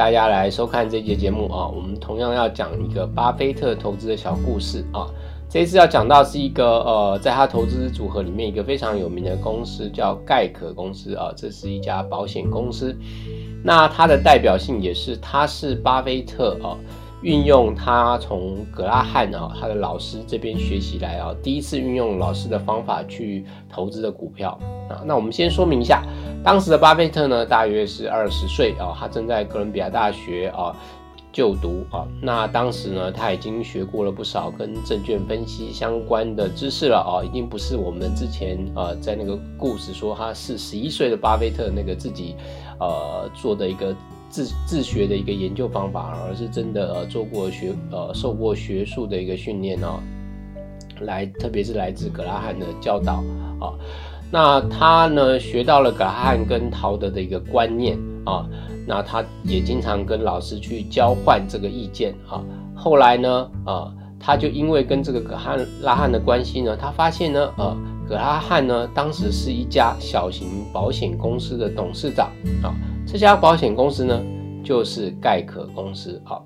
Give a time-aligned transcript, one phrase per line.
[0.00, 1.68] 大家来收看这节节目啊！
[1.68, 5.06] 我们同样要讲一个巴菲特投资的小故事啊。
[5.46, 12.96] 这一次要讲到是一个呃，在他投资组合里面一个非常有名的公司叫盖可公司啊，这是一家保险公司。
[13.62, 16.72] 那它的代表性也是，它是巴菲特啊
[17.22, 25.02] 运用他从格拉汉啊他的老师这边学习来啊，第一次运用老师的方法去投资的股票啊。
[25.04, 26.02] 那我们先说明一下。
[26.42, 30.74] 当时的巴菲特呢，大约是二十岁啊，他正在哥伦比亚大学啊
[31.30, 32.08] 就读啊。
[32.22, 42.34] 那当时呢，他已经学过了不少跟证券分析相关的知识了啊，已经不是我们之前呃在那个故事说他是十一岁的巴菲特那个自己
[42.78, 43.94] 呃做的一个
[44.30, 50.00] 自自学的一个研究方法，而是真的呃做过学呃受过学术的一个训练哦，
[51.00, 53.22] 来特别是来自格拉汉的教导
[53.60, 53.74] 啊。
[54.32, 58.48] 那他呢学到了格拉汉跟陶德的一个观念啊，
[58.86, 62.40] 那他也经常跟老师去交换这个意见啊。
[62.76, 67.76] 后来呢，呃，他就因为跟这个格汉拉汉的关系呢，他发现呢，呃，
[68.10, 72.74] 格拉汉呢当时是一家小型保险公司的董事长啊。
[73.06, 74.20] 这家保险公司呢
[74.64, 76.42] 就是盖可公司啊。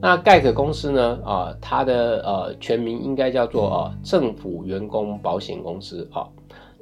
[0.00, 6.24] 那盖可公司呢，啊，它的呃全名应该叫做呃政府员工保险公司啊。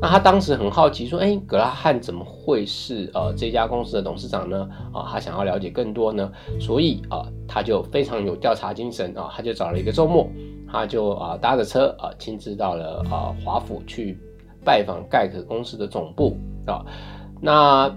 [0.00, 4.68] 那他当时很好奇，说：“哎，格拉汉怎么会是呃这家公司的董事长呢？
[4.92, 10.28] 啊，他想要了解更多呢，所以啊，他就非常有调查精神啊，他就找了一个周末，
[10.70, 14.18] 他就啊搭着车啊，亲自到了啊华府去
[14.64, 16.84] 拜访盖克公司的总部啊，
[17.40, 17.94] 那。”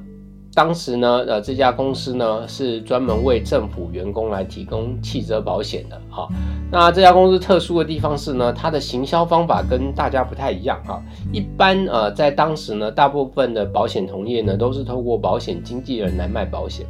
[0.54, 6.28] 当时呢，呃，这家公司呢是专门为政府员工来提供汽车保险的，哈。
[6.70, 11.02] 那这家公司特殊的地方是呢，它的行销方法跟大家不太一样，哈。
[11.32, 16.86] 一般呃，在当时呢，大部分的保险同业呢都是透过保险经纪人来卖保险。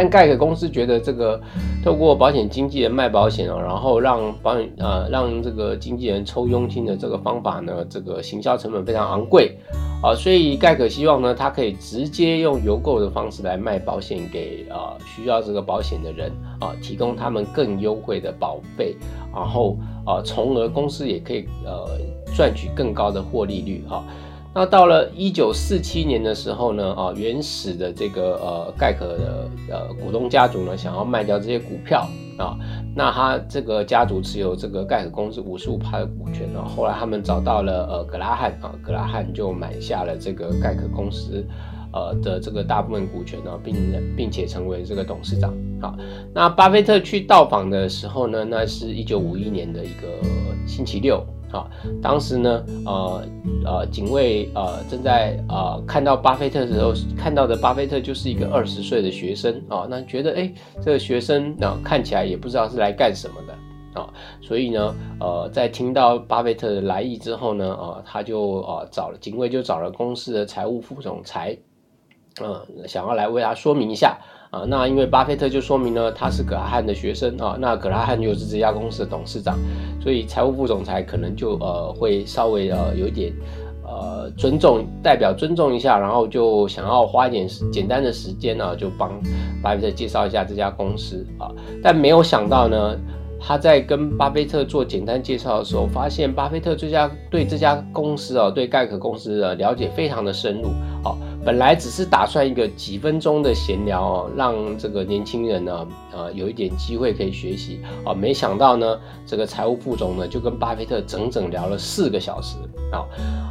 [0.00, 1.40] 但盖克公司觉得这个
[1.84, 9.58] 透过保险经纪人卖保险哦，然后让保险呃让这个经纪人抽佣金的这个方法呢，这个行销成本非常昂贵
[10.00, 18.94] 啊，所以盖克希望呢，他可以直接用邮购的方式来卖保险给呃需要这个保险的人啊，提供他们更优惠的保费，
[19.34, 19.76] 然后
[20.06, 21.98] 啊，从而公司也可以呃
[22.36, 24.04] 赚取更高的获利率哈。
[24.54, 32.58] 那到了一九四七年的时候呢，啊，原始的这个呃盖可的呃股东家族呢，想要卖掉这些股票啊，
[32.96, 41.46] 那他这个家族持有这个盖可公司五十五趴的股权啊，后来他们找到了呃格拉汉啊，格拉汉就买下了这个盖可公司
[41.92, 43.76] 呃的这个大部分股权呢，并
[44.16, 45.54] 并且成为这个董事长。
[45.80, 45.94] 好，
[46.34, 50.08] 那巴菲特去到访的时候呢，那是一九五一年的一个
[50.66, 51.24] 星期六。
[51.50, 51.70] 好，
[52.02, 53.22] 当时呢，呃
[53.64, 71.56] 呃，警卫呃正在呃看到巴菲特的时候，看到的巴菲特就是一个二十岁的学生啊，那觉得哎，这个学生啊看起来也不知道是来干什么的啊，所以呢，呃，在听到巴菲特的来意之后呢，啊，他就啊找了警卫，就找了公司的财务副总裁，
[72.42, 74.18] 嗯，想要来为他说明一下。
[74.50, 79.58] 啊，那因为巴菲特就说明了他是葛拉汉的学生啊，那葛拉汉又是这家公司的董事长，
[80.00, 83.30] 所以财务副总裁可能就呃会稍微呃有一点
[83.84, 89.12] 呃尊重，代表尊重一下，然后就想要花一点简单的时间呢，就帮
[89.62, 92.96] 巴菲特介绍一下这家公司啊，但没有想到呢，
[93.38, 100.68] 他在跟巴菲特做简单介绍的时候，发现巴菲特这家对这家公司啊，对盖可公司的了解非常的深入
[101.04, 101.14] 啊。
[101.48, 108.12] 本来只是打算一个几分钟的闲聊哦，让这个年轻人呢，呃，有一点机会可以学习啊。
[108.12, 112.58] 没想到呢，这个财务副总呢，就跟巴菲特整整聊了四个小时
[112.92, 113.00] 啊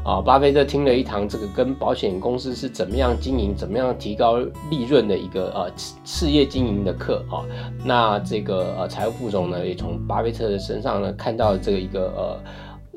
[0.06, 0.22] 啊！
[0.22, 4.38] 巴菲特听了一堂这个跟保险公司是怎么样经营、怎么样提高
[4.69, 5.72] 利润的一个呃
[6.06, 7.42] 事业经营的课啊。
[7.83, 12.39] 那这个呃财务副总呢，也从巴菲特的身上呢，看到这个一个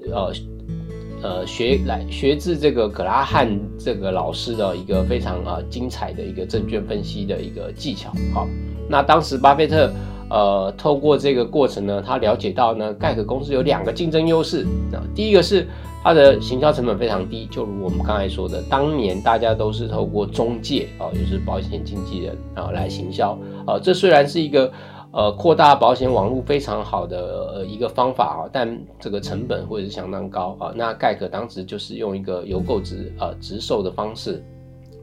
[0.04, 0.32] 呃呃。
[1.22, 8.11] 呃，学来学自这个格拉汉这个老师的一个非常啊精彩的一个证券分析的一个技巧。
[8.32, 8.49] 好，
[8.88, 9.93] 那当时巴菲特
[10.31, 15.67] 呃透过这个过程呢，他了解到呢，盖可公司有两个竞争优势啊，第一个是
[16.02, 24.73] 它的行销成本非常低，就如我们刚才说的，当年大家都是透过中介啊，也就是保险经纪人啊来行销啊，这虽然是一个。
[25.12, 30.72] 呃，扩大保险网络非常好的一个方法啊，但这个成本会是相当高啊。
[30.74, 34.40] 那盖可当时就是用一个邮购直呃直售的方式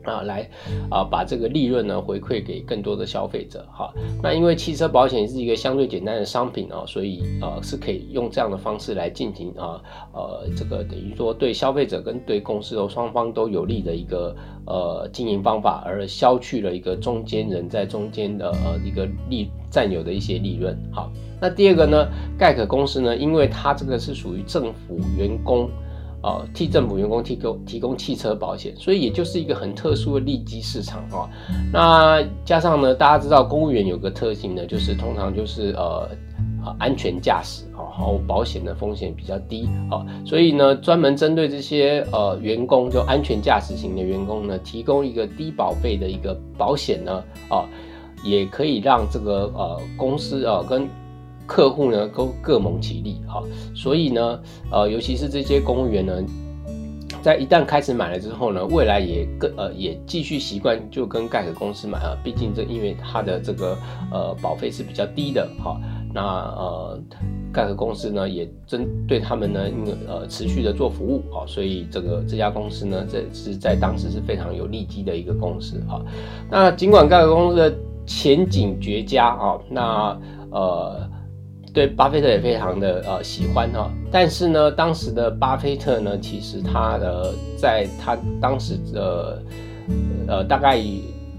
[0.08, 0.50] 啊，来
[0.90, 3.94] 啊，把这个利润呢回馈给更多的消费者哈。
[4.24, 9.82] 那因为汽车保险是一个相对简单的商品啊，所以呃是可以用这样的方式来进行啊，
[10.14, 14.34] 呃，这个等于说对消费者跟对公司的双方都有利的一个
[14.66, 20.74] 呃经营方法，而消去了一个中间人在中间的呃一个利占有的一些利润。
[20.92, 21.12] 好，
[21.42, 22.08] 那第二个呢，
[22.38, 25.70] 盖可公司呢，因为它这个是属于政府员工。
[26.24, 31.30] 哦，替政府员工提供提供汽车保险，所以也就是一个很特殊的利基市场啊。
[31.72, 36.10] 那加上呢，大家知道公务员有个特性呢，就是通常就是呃
[36.80, 47.64] 安全驾驶啊，然后保险的风险比较低啊，所以呢，专门针对这些呃员工，就安全驾驶型的员工呢，提供一个低保费的一个保险呢，啊，
[48.24, 50.90] 也可以让这个呃公司啊跟。
[51.48, 53.42] 客户呢都各蒙其利哈，
[53.74, 54.40] 所以呢，
[54.70, 56.14] 呃，尤其是这些公务员呢，
[57.24, 63.78] 在一旦开始买了之后呢，未来也跟呃也继续习惯就跟盖可公司买啊，毕竟这因为它的这个
[64.12, 65.80] 呃保费是比较低的哈，
[66.14, 67.00] 那呃
[67.54, 76.02] 盖可公司呢也针对他们呢，因为呃持续的做服务啊，所以这个这家公司呢，这是在当时是非常有利基的一个公司哈。
[76.52, 77.74] 那尽管盖可公司的
[78.06, 80.20] 前景绝佳啊，那
[80.52, 81.10] 呃。
[81.78, 89.44] 对巴菲特也非常的呃喜欢哈，但是呢，当时的巴菲特呢，其实他的在他当时的
[90.28, 90.82] 呃大概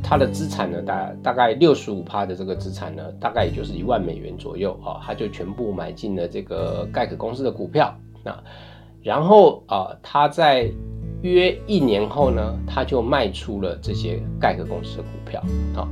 [0.01, 7.93] 他的资产呢，大大概六十五趴的这个资产呢，大概也就是一万美元左右啊，他就全部买进了这个盖可公司的股票
[8.23, 8.41] 啊，
[9.03, 10.71] 然后啊，他在
[11.23, 15.43] 约一年后呢，他就卖出了这些盖可公司的股票
[15.75, 15.83] 啊。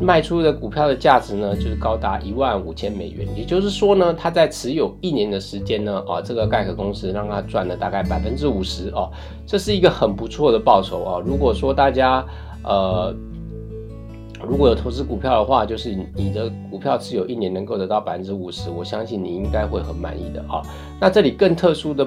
[0.00, 3.28] 卖出的股票的价值呢，就是高达一万五千美元。
[3.36, 9.10] 也就是说呢，他在持有一年的时间呢，啊，这个盖可公司让他赚了大概百分之五十哦，
[9.46, 11.22] 这是一个很不错的报酬啊。
[11.24, 12.24] 如果说大家
[12.64, 13.14] 呃
[14.44, 20.60] 如果有投资股票的话，就是你的股票持有一年能够得到百分之五十，我相信你应该会很满意的啊。
[20.98, 22.04] 那这里更特殊的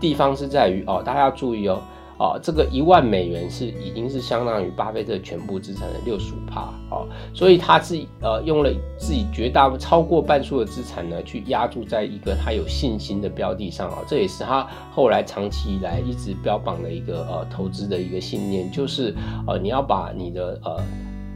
[0.00, 1.78] 地方是在于哦，大家要注意哦。
[2.18, 7.04] 啊，这个一万美元是已经是相当于巴菲特全部资产的六十五趴啊，
[7.34, 19.14] 所以他是呃用了自己绝大超过半数的资产呢，去压注在一个他有信心的标的上啊，这也是他后来长期以来一直标榜的一个呃投资的一个信念，就是
[19.46, 20.82] 呃你要把你的呃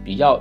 [0.05, 0.41] 比较。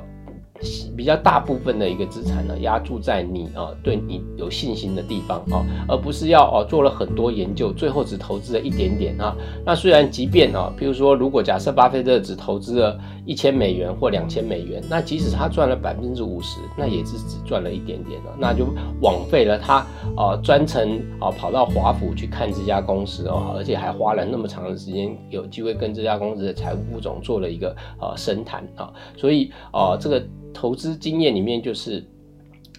[0.97, 9.33] 比较大部分的一个资产呢，压注在你啊对你有信心的地方啊，而不是要哦做了很多研究，最后只投资了一点点啊。
[9.65, 18.67] 那虽然即便啊，比如说如果假设巴菲特只投资了一千美元或两千美元，那即使他赚了百分之五十，那也是只赚了一点点了，那就
[19.01, 19.85] 枉费了他
[20.17, 30.21] 啊专程啊跑到华府去看这家公司哦，而且还花了那么长的时间，有机会跟这家公司的财务副总做了一个呃深谈啊，所以啊这个。
[30.53, 32.03] 投资经验里面就是，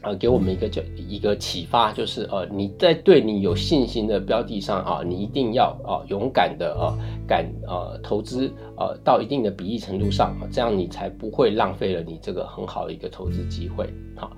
[0.02, 6.96] 呃，给我们一个叫一个启发，就是呃，你在对你有信心的标的上啊，你一定要啊勇敢的啊
[7.26, 13.92] 敢呃投资呃到一定的比例程度上，啊这样你才不会浪费了你这个很好的一个投资机会。
[14.16, 14.32] 好，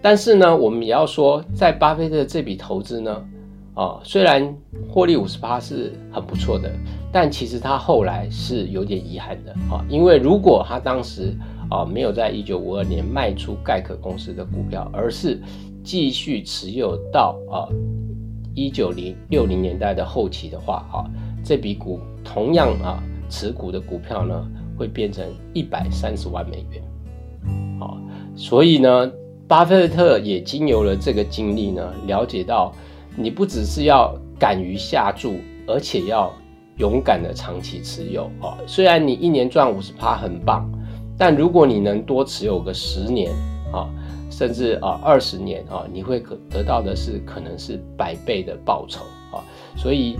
[0.00, 3.24] 但是呢，我们也要说，在巴菲特这笔投资呢，
[3.74, 4.56] 啊，虽然
[4.88, 6.70] 获利五十八是很不错的，
[7.12, 11.34] 但其实他后来是有点遗憾的啊，因为如果他当时
[11.72, 15.40] 啊，没有在一九五二年卖出盖可公司的股票，而是
[15.82, 17.64] 继续持有到啊
[18.54, 21.08] 一九零六零年代的后期的话，啊，
[21.42, 26.82] 这笔股同样啊持股的股票呢，会变成一百三十万美元。
[27.80, 27.96] 啊，
[28.36, 29.10] 所以呢，
[29.48, 32.70] 巴菲特也经由了这个经历呢，了解到
[33.16, 35.36] 你不只是要敢于下注，
[35.66, 36.30] 而且要
[36.76, 38.24] 勇敢的长期持有。
[38.42, 40.70] 啊，虽然你一年赚五十趴很棒。
[41.18, 43.30] 但如果你能多持有个十年
[43.72, 43.88] 啊，
[44.30, 49.44] 甚至啊二十年啊，你会可得到的是可能是百倍的报酬啊。
[49.76, 50.16] 所以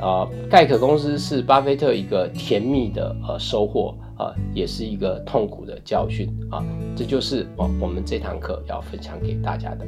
[0.00, 6.64] 啊，盖可公司是巴菲特一个甜蜜的呃收获啊，也是一个痛苦的教训啊。
[6.96, 9.86] 这就是我我们这堂课要分享给大家的。